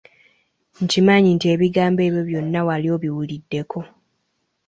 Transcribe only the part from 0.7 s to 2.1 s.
Nkimanyi nti ebigambo